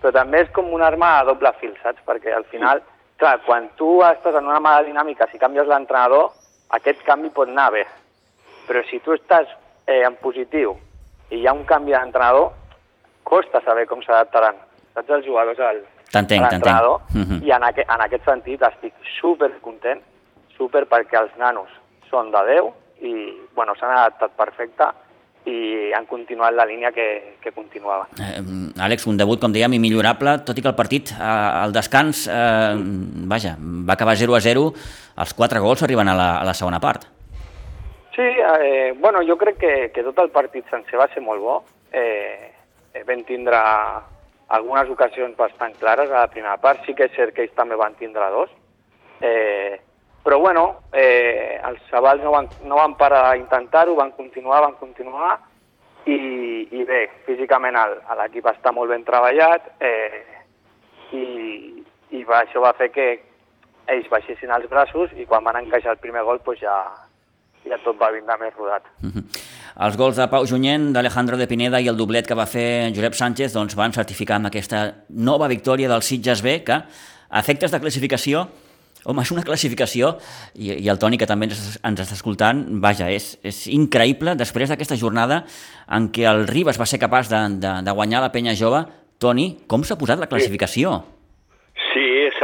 [0.00, 2.02] però també és com una arma a doble fil, saps?
[2.06, 2.82] Perquè al final,
[3.22, 6.32] clar, quan tu estàs en una mala dinàmica, si canvies l'entrenador,
[6.76, 7.84] aquest canvi pot anar bé.
[8.68, 9.48] Però si tu estàs
[9.86, 10.74] eh, en positiu
[11.30, 12.52] i hi ha un canvi d'entrenador,
[13.24, 14.56] costa saber com s'adaptaran,
[14.94, 15.82] saps, els jugadors al,
[16.14, 17.14] T'entenc, t'entenc.
[17.14, 17.40] Mhm.
[17.42, 20.02] I en, aqu en aquest sentit estic super content,
[20.56, 21.70] super perquè els nanos
[22.10, 22.70] són de Déu
[23.02, 23.14] i
[23.56, 24.92] bueno, s'han adaptat perfecte
[25.50, 28.06] i han continuat la línia que, que continuaven.
[28.16, 32.24] Eh, Àlex, un debut, com dèiem, immillorable, tot i que el partit eh, al descans,
[32.32, 32.78] eh,
[33.28, 34.64] vaja, va acabar 0 a 0,
[35.20, 37.04] els quatre gols arriben a la, a la segona part.
[38.14, 41.62] Sí, eh, bueno, jo crec que, que tot el partit sencer va ser molt bo.
[41.92, 42.54] eh,
[43.02, 43.58] vam tindre
[44.54, 47.76] algunes ocasions bastant clares a la primera part, sí que és cert que ells també
[47.80, 48.52] van tindre dos,
[49.20, 49.80] eh,
[50.24, 55.34] però bueno, eh, els xavals no van, no van parar d'intentar-ho, van continuar, van continuar,
[56.06, 56.18] i,
[56.70, 60.24] i bé, físicament l'equip està molt ben treballat, eh,
[61.12, 61.24] i,
[62.14, 63.08] i va, això va fer que
[63.92, 66.76] ells baixessin els braços i quan van encaixar el primer gol pues ja,
[67.68, 68.86] ja tot va vindre més rodat.
[69.02, 69.24] Uh -huh.
[69.86, 73.14] Els gols de Pau Junyent, d'Alejandro de Pineda i el doblet que va fer Josep
[73.14, 77.80] Sánchez doncs, van certificar amb aquesta nova victòria del Sitges B, que a efectes de
[77.80, 78.48] classificació
[79.06, 80.18] Home, és una classificació,
[80.54, 84.70] i, i el Toni, que també ens, ens està escoltant, vaja, és, és increïble, després
[84.70, 85.44] d'aquesta jornada
[85.92, 88.86] en què el Ribas va ser capaç de, de, de guanyar la penya jove,
[89.18, 91.02] Toni, com s'ha posat la classificació?
[91.04, 91.13] Sí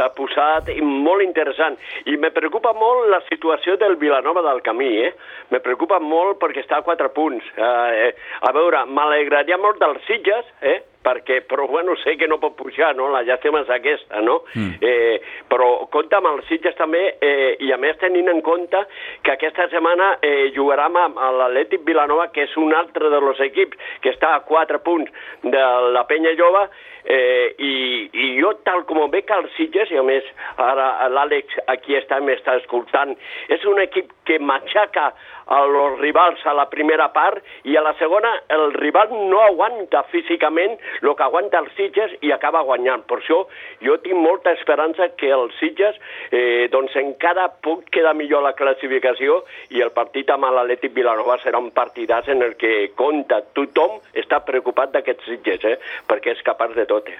[0.01, 1.77] s'ha posat molt interessant.
[2.09, 5.13] I me preocupa molt la situació del Vilanova del Camí, eh?
[5.53, 7.45] Me preocupa molt perquè està a quatre punts.
[7.55, 10.79] Eh, eh, a veure, m'alegraria molt dels Sitges, eh?
[11.03, 13.09] Perquè, però bueno, sé que no pot pujar, no?
[13.13, 14.41] La llàstima és aquesta, no?
[14.53, 14.77] Mm.
[14.81, 15.17] Eh,
[15.49, 18.83] però compta amb els Sitges també, eh, i a més tenint en compte
[19.25, 23.91] que aquesta setmana eh, jugarà amb, amb l'Atlètic Vilanova, que és un altre dels equips
[24.01, 25.11] que està a quatre punts
[25.43, 26.67] de la Penya Jova,
[27.03, 30.25] Eh, i, I jo, tal com veig els Sitges, i a més
[30.61, 33.15] ara l'Àlex aquí està m'està escoltant,
[33.49, 35.09] és un equip que matxaca
[35.51, 40.77] els rivals a la primera part i a la segona el rival no aguanta físicament
[41.01, 43.03] el que aguanta els Sitges i acaba guanyant.
[43.07, 43.41] Per això
[43.83, 45.97] jo tinc molta esperança que els Sitges
[46.31, 51.59] eh, doncs encara pot quedar millor la classificació i el partit amb l'Atlètic Vilanova serà
[51.59, 53.41] un partidàs en el que compta.
[53.55, 57.11] Tothom està preocupat d'aquests Sitges, eh, perquè és capaç de tot.
[57.11, 57.19] Eh.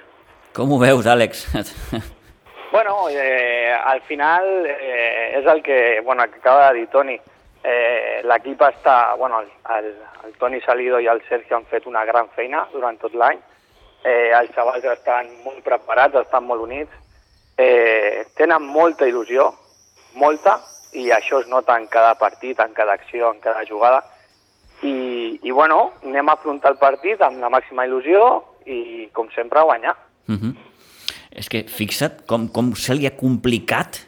[0.56, 1.46] Com ho veus, Àlex?
[2.72, 7.18] Bueno, eh, al final eh, és el que, bueno, que acaba de dir Toni.
[7.62, 9.14] Eh, L'equip està...
[9.18, 9.94] Bueno, el, el,
[10.26, 13.38] el Toni Salido i el Sergio han fet una gran feina durant tot l'any.
[14.02, 16.90] Eh, els xavals estan molt preparats, estan molt units.
[17.58, 19.52] Eh, tenen molta il·lusió,
[20.18, 20.58] molta,
[20.98, 24.02] i això es nota en cada partit, en cada acció, en cada jugada.
[24.82, 28.24] I, i bueno, anem a afrontar el partit amb la màxima il·lusió
[28.66, 29.94] i, com sempre, a guanyar.
[30.28, 30.54] Uh -huh.
[31.30, 34.02] És que fixa't com, com se li ha complicat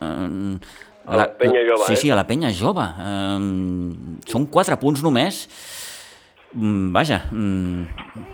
[0.00, 0.58] eh,
[1.06, 1.96] a la penya jove, sí, eh?
[2.02, 2.84] Sí, a la penya jove.
[3.00, 5.46] Um, són quatre punts només.
[6.56, 7.82] Mm, vaja, mm,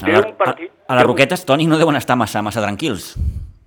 [0.03, 0.55] a, la, a,
[0.89, 3.15] a les Roquetes, Toni, no deuen estar massa, massa tranquils.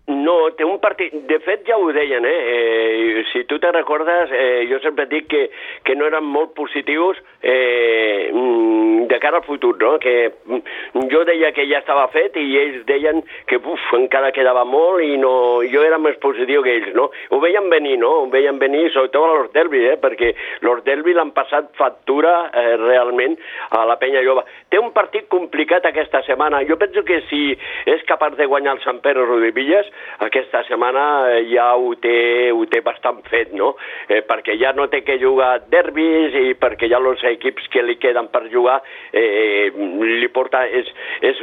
[0.07, 1.13] No, té un partit...
[1.25, 2.39] De fet, ja ho deien, eh?
[2.53, 5.47] eh si tu te recordes, eh, jo sempre dic que,
[5.83, 9.95] que no eren molt positius eh, mm, de cara al futur, no?
[9.99, 14.61] Que mm, jo deia que ja estava fet i ells deien que uf, encara quedava
[14.69, 15.33] molt i no,
[15.71, 17.09] jo era més positiu que ells, no?
[17.33, 18.13] Ho veien venir, no?
[18.21, 19.97] Ho veien venir, sobretot a los Derby, eh?
[20.01, 23.39] Perquè los Derby l'han passat factura eh, realment
[23.73, 24.45] a la penya jove.
[24.69, 26.61] Té un partit complicat aquesta setmana.
[26.69, 27.43] Jo penso que si
[27.89, 29.89] és capaç de guanyar el Sant Pere Rodivilles,
[30.25, 31.05] aquesta setmana
[31.49, 33.73] ja ho té, ho té bastant fet, no?
[34.07, 37.97] Eh, perquè ja no té que jugar derbis i perquè ja els equips que li
[38.01, 38.79] queden per jugar
[39.13, 40.89] eh, li porta, és,
[41.21, 41.41] és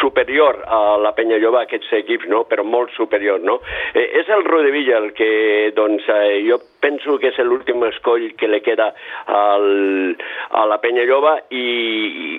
[0.00, 2.44] superior a la Penya Lloba, aquests equips, no?
[2.50, 3.60] Però molt superior, no?
[3.94, 8.48] Eh, és el Rodevilla el que, doncs, eh, jo penso que és l'últim escoll que
[8.50, 8.90] li queda
[9.32, 9.66] al,
[10.52, 11.64] a la Penya Lloba i,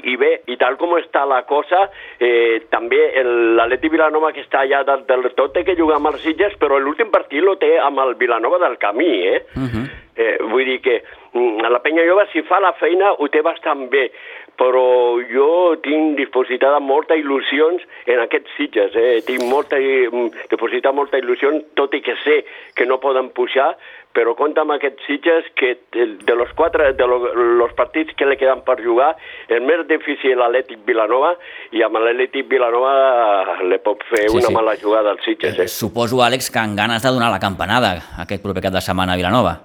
[0.05, 1.87] i, bé, i tal com està la cosa,
[2.21, 6.21] eh, també l'Atleti Vilanova que està allà del, del tot té que jugar amb els
[6.25, 9.45] Sitges, però l'últim partit lo té amb el Vilanova del Camí, eh?
[9.55, 9.69] Uh mhm.
[9.73, 9.85] -huh.
[10.15, 11.03] eh vull dir que
[11.33, 14.11] mm, la penya jove, si fa la feina, ho té bastant bé,
[14.59, 19.21] però jo tinc dipositada molta il·lusions en aquests Sitges, eh?
[19.27, 23.75] Tinc molta, mm, dipositada molta il·lusió, tot i que sé que no poden pujar,
[24.15, 28.37] però compta amb aquests Sitges que de los quatre de lo, los partits que li
[28.39, 29.15] queden per jugar,
[29.49, 31.33] el més difícil l'Atlètic Vilanova
[31.75, 34.55] i amb l'Atlètic Vilanova le pot fer sí, una sí.
[34.55, 35.59] mala jugada als Sitges.
[35.59, 35.67] Eh?
[35.67, 39.19] Suposo, Àlex, que en ganes de donar la campanada aquest proper cap de setmana a
[39.19, 39.57] Vilanova.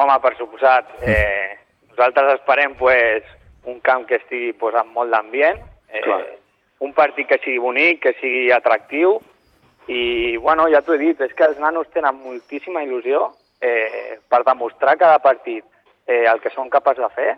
[0.00, 0.96] Home, per suposat.
[1.04, 1.58] Eh,
[1.92, 3.26] nosaltres esperem pues,
[3.64, 5.60] un camp que estigui pues, amb molt d'ambient,
[5.92, 6.38] eh,
[6.80, 9.18] un partit que sigui bonic, que sigui atractiu,
[9.90, 13.26] i bueno, ja t'ho he dit, és que els nanos tenen moltíssima il·lusió
[13.60, 15.64] eh, per demostrar cada partit
[16.06, 17.30] eh, el que són capaços de fer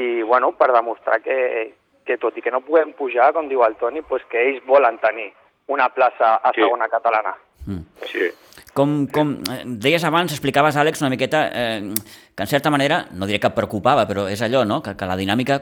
[0.00, 1.72] i bueno, per demostrar que,
[2.06, 4.98] que tot i que no puguem pujar, com diu el Toni, pues que ells volen
[5.02, 5.28] tenir
[5.68, 6.62] una plaça a sí.
[6.62, 7.34] segona catalana.
[7.66, 7.84] Mm.
[8.08, 8.30] Sí.
[8.72, 11.92] Com, com eh, deies abans, explicaves, Àlex, una miqueta eh,
[12.34, 15.18] que en certa manera, no diré que preocupava, però és allò, no?, que, que la
[15.20, 15.60] dinàmica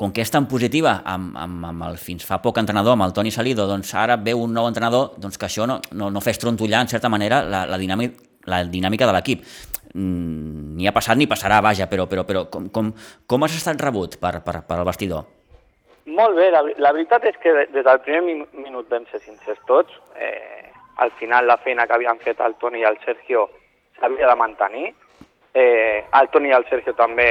[0.00, 3.12] com que és tan positiva amb, amb, amb el fins fa poc entrenador, amb el
[3.12, 6.40] Toni Salido, doncs ara ve un nou entrenador, doncs que això no, no, no fes
[6.40, 9.44] trontollar, en certa manera, la, la, dinàmica, la dinàmica de l'equip.
[9.92, 12.94] Mm, ni ha passat ni passarà, vaja, però, però, però com, com,
[13.26, 15.28] com has estat rebut per, per, per el vestidor?
[16.10, 19.60] Molt bé, la, la veritat és que des del primer min minut vam ser sincers
[19.68, 20.00] tots.
[20.16, 20.69] Eh,
[21.00, 23.46] al final la feina que havien fet el Toni i el Sergio
[23.98, 24.90] s'havia de mantenir.
[25.54, 27.30] Eh, el Toni i el Sergio també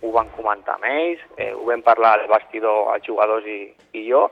[0.00, 3.60] ho van comentar amb ells, eh, ho vam parlar al vestidor els jugadors i,
[3.92, 4.24] i jo,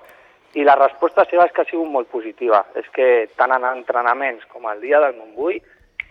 [0.57, 2.62] i la resposta seva és que ha sigut molt positiva.
[2.81, 5.61] És que tant en entrenaments com el dia del Montbui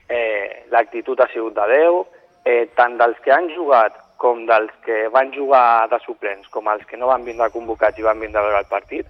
[0.08, 2.04] eh, l'actitud ha sigut de Déu,
[2.46, 6.86] eh, tant dels que han jugat com dels que van jugar de suplents, com els
[6.86, 9.10] que no van vindre convocats i van vindre a veure el partit,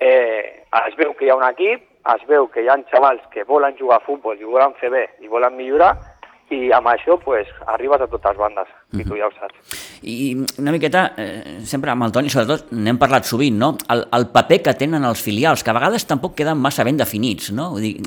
[0.00, 3.44] eh, es veu que hi ha un equip, es veu que hi ha xavals que
[3.44, 5.94] volen jugar a futbol i volen fer bé i volen millorar,
[6.52, 9.00] i amb això pues, arribes a totes bandes, uh -huh.
[9.00, 9.54] i tu ja ho saps.
[10.02, 13.76] I una miqueta, eh, sempre amb el Toni, sobretot, n'hem parlat sovint, no?
[13.88, 17.52] El, el paper que tenen els filials, que a vegades tampoc queden massa ben definits,
[17.52, 17.70] no?
[17.70, 18.02] Vull dir,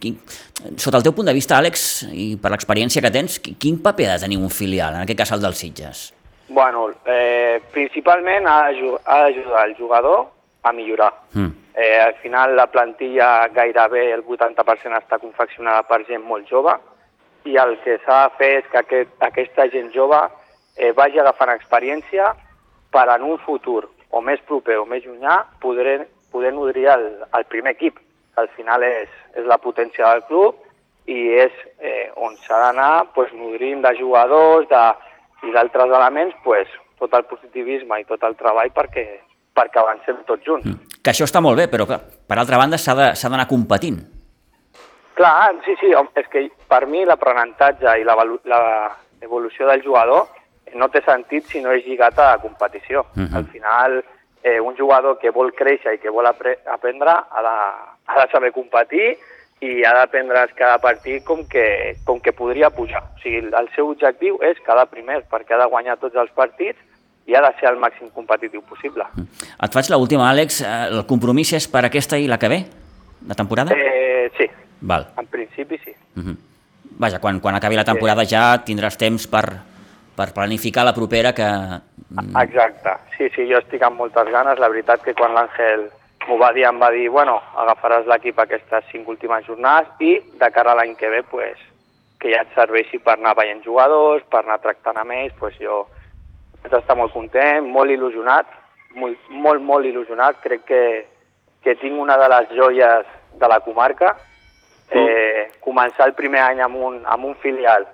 [0.00, 0.18] quin,
[0.76, 4.14] sota el teu punt de vista, Àlex, i per l'experiència que tens, quin paper ha
[4.14, 6.14] de tenir un filial, en aquest cas el dels Sitges?
[6.48, 10.28] Bueno, eh, principalment ha d'ajudar el jugador
[10.62, 11.11] a millorar.
[11.34, 11.50] Mm.
[11.74, 16.74] Eh, al final la plantilla gairebé el 80% està confeccionada per gent molt jove,
[17.44, 20.20] i el que s'ha de fer és que aquest, aquesta gent jove
[20.76, 22.32] eh, vagi agafant experiència
[22.92, 27.48] per en un futur o més proper o més llunyà poder, poder nodrir el, el
[27.48, 27.98] primer equip,
[28.34, 30.60] que al final és, és la potència del club
[31.10, 34.84] i és eh, on s'ha d'anar pues, nodrint de jugadors de,
[35.48, 39.06] i d'altres elements pues, tot el positivisme i tot el treball perquè,
[39.54, 40.66] perquè avancem tots junts.
[40.66, 40.98] Mm.
[41.02, 44.00] Que això està molt bé, però clar, per altra banda s'ha d'anar competint.
[45.14, 50.30] Clar, sí, sí, és que per mi l'aprenentatge i l'evolució del jugador
[50.74, 53.04] no té sentit si no és lligat a la competició.
[53.14, 53.26] Uh mhm.
[53.26, 53.36] -huh.
[53.36, 54.04] Al final,
[54.42, 57.56] eh, un jugador que vol créixer i que vol aprendre ha de,
[58.06, 59.18] ha de saber competir
[59.60, 63.02] i ha d'aprendre cada partit com que, com que podria pujar.
[63.14, 66.78] O sigui, el seu objectiu és quedar primer, perquè ha de guanyar tots els partits
[67.26, 69.04] i ha de ser el màxim competitiu possible.
[69.14, 69.26] Mhm.
[69.62, 70.62] Et faig l'última, Àlex.
[70.62, 72.64] Eh, el compromís és per aquesta i la que ve,
[73.26, 73.74] la temporada?
[73.76, 74.48] Eh, sí,
[74.80, 75.06] Val.
[75.16, 75.94] En principi sí.
[76.16, 76.30] Uh mhm.
[76.30, 76.36] -huh.
[76.98, 78.34] Vaja, quan, quan acabi la temporada sí.
[78.34, 79.46] ja tindràs temps per,
[80.16, 81.48] per planificar la propera que...
[82.10, 82.36] Mm.
[82.36, 84.58] Exacte, sí, sí, jo estic amb moltes ganes.
[84.58, 85.90] La veritat que quan l'Àngel
[86.28, 90.50] m'ho va dir, em va dir, bueno, agafaràs l'equip aquestes cinc últimes jornades i de
[90.50, 91.58] cara a l'any que ve, pues,
[92.20, 95.86] que ja et serveixi per anar veient jugadors, per anar tractant amb ells, pues jo
[96.62, 98.46] vaig estar molt content, molt il·lusionat,
[98.94, 100.40] molt, molt, molt il·lusionat.
[100.44, 100.82] Crec que,
[101.62, 103.08] que tinc una de les joies
[103.40, 104.14] de la comarca,
[104.90, 107.86] eh, començar el primer any amb un, amb un filial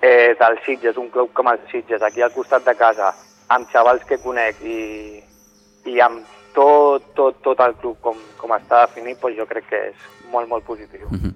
[0.00, 3.12] eh, del Sitges, un club com el Sitges, aquí al costat de casa,
[3.48, 5.20] amb xavals que conec i,
[5.90, 9.82] i amb tot, tot, tot el club com, com està definit, doncs jo crec que
[9.90, 11.06] és molt, molt positiu.
[11.10, 11.34] Mm -hmm.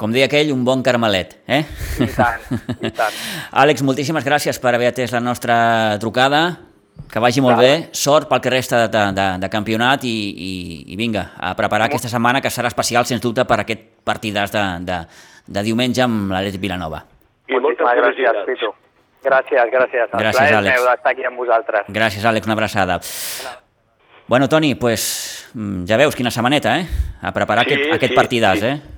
[0.00, 1.62] Com deia aquell, un bon carmelet, eh?
[2.02, 2.42] I tant,
[2.80, 3.18] i tant.
[3.62, 5.56] Àlex, moltíssimes gràcies per haver atès la nostra
[6.02, 6.42] trucada.
[7.12, 10.52] Que vagi molt bé, sort pel que resta de, de, de campionat i, i,
[10.92, 14.62] i vinga, a preparar aquesta setmana que serà especial, sens dubte, per aquest partidàs de,
[14.88, 15.00] de,
[15.56, 17.02] de diumenge amb l'Atlètic Vilanova.
[17.48, 18.72] I moltes gràcies, Pitu.
[19.22, 20.08] Gràcies, gràcies.
[20.08, 20.76] El gràcies, Àlex.
[20.76, 21.90] meu d'estar aquí amb vosaltres.
[21.94, 22.98] Gràcies, Àlex, una abraçada.
[24.26, 26.86] Bueno, Toni, pues, mm, ja veus quina setmaneta, eh?
[27.22, 28.66] A preparar sí, aquest, aquest sí, partidàs, sí.
[28.66, 28.91] eh?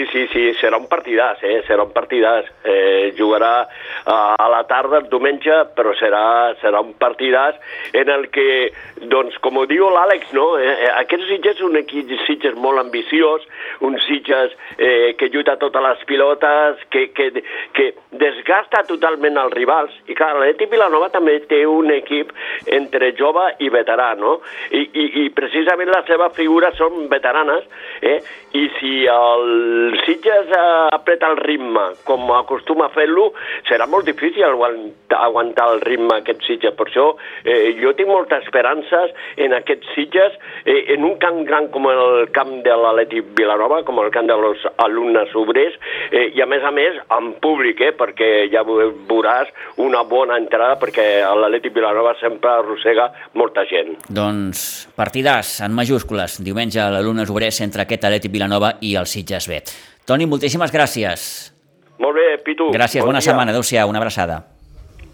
[0.00, 1.58] Sí, sí, sí, serà un partidàs, eh?
[1.66, 2.46] serà un partidàs.
[2.64, 3.66] Eh, jugarà
[4.08, 6.22] a la tarda, el diumenge, però serà,
[6.62, 7.58] serà un partidàs
[8.00, 8.70] en el que,
[9.12, 10.46] doncs, com ho diu l'Àlex, no?
[10.56, 13.44] Eh, eh aquest Sitges és un equip Sitges molt ambiciós,
[13.84, 17.44] un Sitges eh, que lluita totes les pilotes, que, que,
[17.76, 17.90] que
[18.22, 19.92] desgasta totalment els rivals.
[20.08, 22.32] I clar, l'Eti Vilanova també té un equip
[22.72, 24.38] entre jove i veterà, no?
[24.70, 27.68] I, i, i precisament la seva figura són veteranes,
[28.00, 28.20] eh?
[28.56, 30.50] i si el Sitges
[30.92, 33.30] apreta el ritme com acostuma a fer-lo,
[33.68, 36.74] serà molt difícil aguantar el ritme aquest Sitges.
[36.78, 37.06] Per això
[37.44, 42.28] eh, jo tinc moltes esperances en aquests Sitges, eh, en un camp gran com el
[42.34, 45.76] camp de l'Atlètic Vilanova, com el camp dels alumnes obrers,
[46.10, 49.50] eh, i a més a més amb públic, eh, perquè ja veuràs
[49.82, 53.96] una bona entrada, perquè l'Atlètic Vilanova sempre arrossega molta gent.
[54.08, 59.60] Doncs partidàs en majúscules, diumenge l'alumnes obrers entre aquest Atlètic Vilanova i el Sitges B.
[60.06, 61.52] Toni, moltíssimes gràcies.
[62.00, 62.70] Molt bé, Pitu.
[62.72, 63.30] Gràcies, bon bona dia.
[63.30, 63.52] setmana.
[63.52, 64.42] Adéu-siau, una abraçada.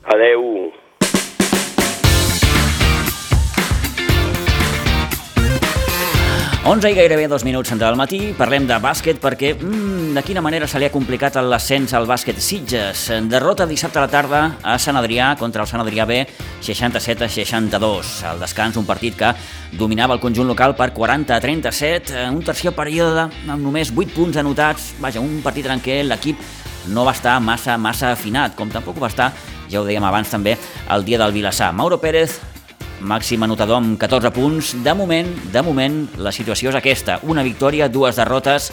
[0.05, 0.72] Adéu.
[6.66, 10.66] 11 i gairebé dos minuts del matí, parlem de bàsquet perquè mmm, de quina manera
[10.66, 13.05] se li ha complicat l'ascens al bàsquet Sitges.
[13.31, 16.16] Derrota dissabte a la tarda a Sant Adrià contra el Sant Adrià B
[16.66, 18.11] 67 a 62.
[18.26, 19.31] Al descans un partit que
[19.79, 24.42] dominava el conjunt local per 40 a 37, un tercer període amb només 8 punts
[24.42, 24.90] anotats.
[24.98, 26.42] Vaja, un partit en què l'equip
[26.90, 29.31] no va estar massa, massa afinat, com tampoc va estar,
[29.71, 30.58] ja ho dèiem abans també,
[30.90, 31.71] el dia del Vilassar.
[31.79, 32.40] Mauro Pérez
[33.07, 34.75] màxim anotador amb 14 punts.
[34.85, 37.21] De moment, de moment, la situació és aquesta.
[37.31, 38.73] Una victòria, dues derrotes.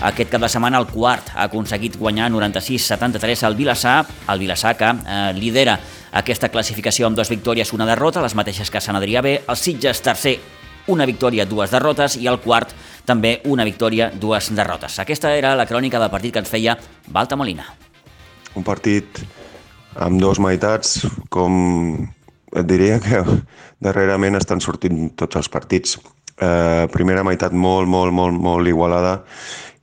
[0.00, 3.98] Aquest cap de setmana el quart ha aconseguit guanyar 96-73 al Vilassar,
[4.32, 5.74] el Vilassar que eh, lidera
[6.16, 10.00] aquesta classificació amb dues victòries, una derrota, les mateixes que Sant Adrià B, el Sitges
[10.00, 10.38] tercer,
[10.88, 12.72] una victòria, dues derrotes, i el quart
[13.04, 14.98] també una victòria, dues derrotes.
[15.04, 16.78] Aquesta era la crònica del partit que ens feia
[17.12, 17.68] Balta Molina.
[18.56, 19.20] Un partit
[20.00, 22.08] amb dues meitats, com
[22.56, 23.22] et diria que
[23.84, 25.98] darrerament estan sortint tots els partits.
[26.40, 29.20] Eh, primera meitat molt, molt, molt, molt igualada.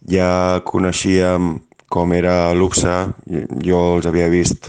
[0.07, 1.57] Ja coneixíem
[1.87, 2.97] com era l'UPSA,
[3.63, 4.67] jo els havia vist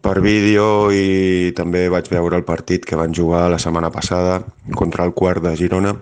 [0.00, 4.40] per vídeo i també vaig veure el partit que van jugar la setmana passada
[4.78, 5.96] contra el quart de Girona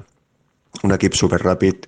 [0.85, 1.87] un equip superràpid,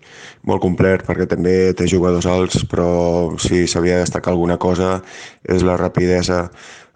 [0.48, 4.98] molt complet perquè també té jugadors alts, però si s'havia de destacar alguna cosa
[5.44, 6.46] és la rapidesa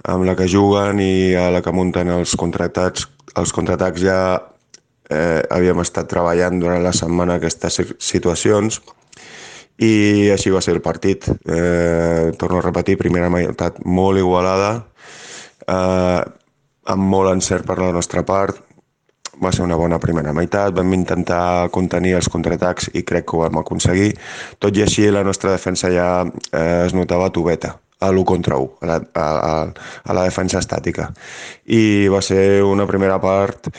[0.09, 3.07] amb la que juguen i a la que munten els contratats.
[3.39, 4.19] Els contraatacs ja
[5.11, 8.81] eh, havíem estat treballant durant la setmana aquestes situacions
[9.83, 11.27] i així va ser el partit.
[11.29, 14.73] Eh, torno a repetir, primera meitat molt igualada,
[15.67, 16.21] eh,
[16.93, 18.61] amb molt encert per la nostra part.
[19.43, 23.45] Va ser una bona primera meitat, vam intentar contenir els contraatacs i crec que ho
[23.45, 24.13] vam aconseguir.
[24.63, 28.79] Tot i així la nostra defensa ja eh, es notava tubeta a l'1 contra 1,
[28.83, 29.25] a la, a,
[30.05, 31.09] a la defensa estàtica.
[31.67, 33.71] I va ser una primera part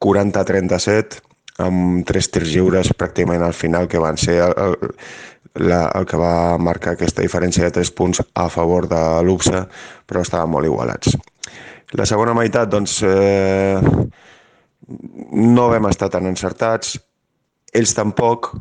[0.00, 1.20] 40-37,
[1.60, 4.94] amb tres tirs lliures pràcticament al final, que van ser el, el,
[5.66, 9.66] la, el que va marcar aquesta diferència de 3 punts a favor de l'UPSA,
[10.08, 11.16] però estaven molt igualats.
[11.98, 13.80] La segona meitat, doncs, eh,
[14.88, 16.96] no vam estar tan encertats,
[17.72, 18.52] ells tampoc,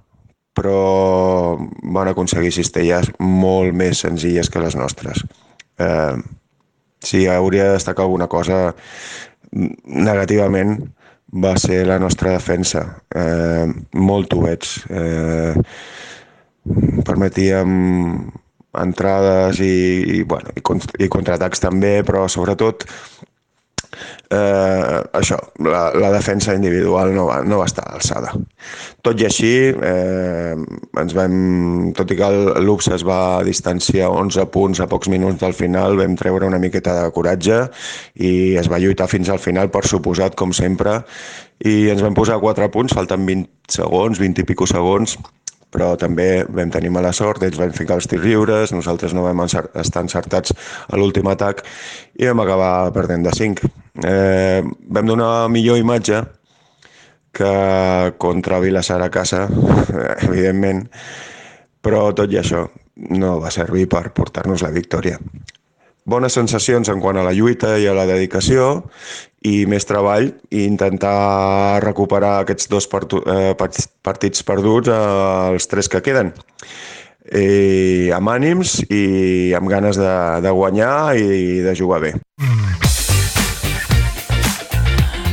[0.53, 1.55] però
[1.95, 5.24] van aconseguir cistelles molt més senzilles que les nostres.
[5.80, 6.17] Eh,
[6.99, 8.76] si hauria de destacar alguna cosa
[9.51, 10.76] negativament
[11.32, 12.84] va ser la nostra defensa.
[13.15, 14.80] Eh, molt tubets.
[14.89, 15.53] Eh,
[17.05, 17.72] permetíem
[18.80, 19.74] entrades i,
[20.20, 20.61] i, bueno, i,
[21.03, 22.86] i contraatacs també, però sobretot
[24.30, 28.34] eh, això, la, la defensa individual no va, no va estar alçada.
[29.06, 30.56] Tot i així, eh,
[31.02, 31.36] ens vam,
[31.98, 32.30] tot i que
[32.64, 36.96] l'UPS es va distanciar 11 punts a pocs minuts del final, vam treure una miqueta
[37.02, 37.62] de coratge
[38.16, 41.00] i es va lluitar fins al final, per suposat, com sempre,
[41.66, 45.18] i ens vam posar 4 punts, falten 20 segons, 20 i pico segons,
[45.74, 49.43] però també vam tenir mala sort, ells van ficar els tirs lliures, nosaltres no vam
[49.45, 50.55] estar encertats
[50.88, 51.63] a l'últim atac
[52.17, 53.72] i vam acabar perdent de 5.
[54.05, 56.24] Eh, vam donar millor imatge
[57.32, 57.53] que
[58.17, 59.45] contra Vilassar a casa,
[60.28, 60.88] evidentment,
[61.82, 62.65] però tot i això
[63.15, 65.22] no va servir per portar-nos la victòria
[66.09, 68.89] bones sensacions en quant a la lluita i a la dedicació
[69.48, 76.04] i més treball i intentar recuperar aquests dos eh, partits perduts, eh, els tres que
[76.04, 76.34] queden.
[77.30, 82.16] I amb ànims i amb ganes de, de guanyar i de jugar bé.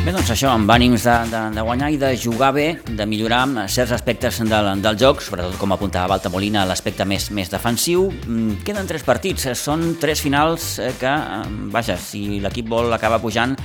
[0.07, 3.41] Bé, doncs això, amb ànims de, de, de guanyar i de jugar bé, de millorar
[3.67, 8.05] certs aspectes del, del joc, sobretot com apuntava Balta Molina, l'aspecte més, més defensiu.
[8.23, 11.41] Mm, queden tres partits, són tres finals eh, que, eh,
[11.75, 13.57] vaja, si l'equip vol acabar pujant,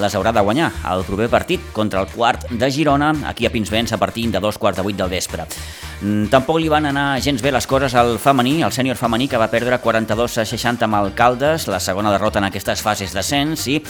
[0.00, 3.92] les haurà de guanyar el proper partit contra el quart de Girona, aquí a Pinsbens
[3.92, 5.48] a partir de dos quarts de vuit del vespre.
[5.98, 9.40] Mm, tampoc li van anar gens bé les coses al femení, al sènior femení, que
[9.40, 13.80] va perdre 42 a 60 amb Alcaldes, la segona derrota en aquestes fases d'ascens, i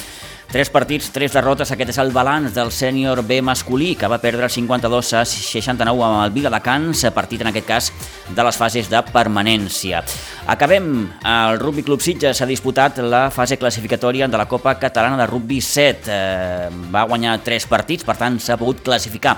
[0.48, 4.48] Tres partits, tres derrotes, aquest és el balanç del sènior B masculí, que va perdre
[4.48, 7.90] 52 a 69 amb el Viladecans, partit en aquest cas
[8.32, 10.00] de les fases de permanència.
[10.48, 10.88] Acabem.
[11.28, 15.60] El Rugby Club Sitges ha disputat la fase classificatòria de la Copa Catalana de Rugby
[15.60, 16.08] 7.
[16.08, 19.36] Eh, va guanyar tres partits, per tant s'ha pogut classificar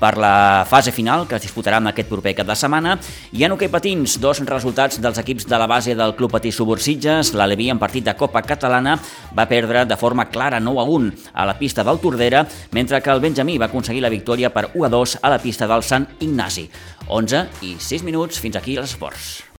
[0.00, 2.96] per la fase final que es disputarà en aquest proper cap de setmana.
[3.32, 7.32] I en hoquei patins, dos resultats dels equips de la base del Club Patí Subursitges.
[7.34, 8.98] L'Aleví en partit de Copa Catalana
[9.36, 13.10] va perdre de forma clara 9 a 1 a la pista del Tordera, mentre que
[13.10, 16.08] el Benjamí va aconseguir la victòria per 1 a 2 a la pista del Sant
[16.20, 16.68] Ignasi.
[17.08, 19.45] 11 i 6 minuts fins aquí els esports.